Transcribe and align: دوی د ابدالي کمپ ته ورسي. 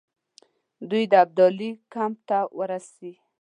دوی 0.89 1.03
د 1.11 1.13
ابدالي 1.23 1.69
کمپ 1.93 2.17
ته 2.29 2.37
ورسي. 2.57 3.11